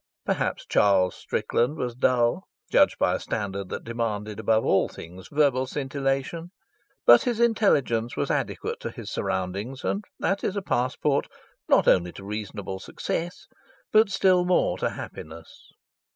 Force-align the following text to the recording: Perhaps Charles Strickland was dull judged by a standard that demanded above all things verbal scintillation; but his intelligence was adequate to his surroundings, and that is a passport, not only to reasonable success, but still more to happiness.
Perhaps 0.25 0.65
Charles 0.65 1.13
Strickland 1.15 1.77
was 1.77 1.93
dull 1.93 2.47
judged 2.71 2.97
by 2.97 3.13
a 3.13 3.19
standard 3.19 3.69
that 3.69 3.83
demanded 3.83 4.39
above 4.39 4.65
all 4.65 4.89
things 4.89 5.27
verbal 5.31 5.67
scintillation; 5.67 6.49
but 7.05 7.21
his 7.21 7.39
intelligence 7.39 8.17
was 8.17 8.31
adequate 8.31 8.79
to 8.79 8.89
his 8.89 9.11
surroundings, 9.11 9.83
and 9.83 10.03
that 10.17 10.43
is 10.43 10.55
a 10.55 10.61
passport, 10.63 11.27
not 11.69 11.87
only 11.87 12.11
to 12.13 12.23
reasonable 12.25 12.79
success, 12.79 13.45
but 13.91 14.09
still 14.09 14.43
more 14.43 14.75
to 14.79 14.89
happiness. 14.89 15.69